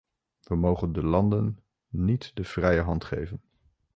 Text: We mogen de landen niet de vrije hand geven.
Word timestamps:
We 0.43 0.55
mogen 0.55 0.91
de 0.93 1.03
landen 1.03 1.57
niet 1.89 2.31
de 2.33 2.43
vrije 2.43 2.81
hand 2.81 3.03
geven. 3.03 3.41